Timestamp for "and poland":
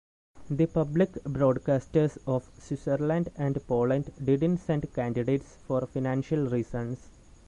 3.35-4.11